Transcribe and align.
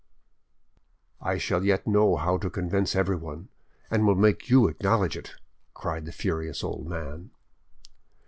"I 1.21 1.37
shall 1.37 1.63
yet 1.63 1.85
know 1.85 2.15
how 2.15 2.39
to 2.39 2.49
convince 2.49 2.95
everyone, 2.95 3.49
and 3.91 4.07
will 4.07 4.15
make 4.15 4.49
you 4.49 4.67
acknowledge 4.67 5.15
it," 5.15 5.35
cried 5.75 6.05
the 6.07 6.11
furious 6.11 6.63
old 6.63 6.87
man. 6.87 7.29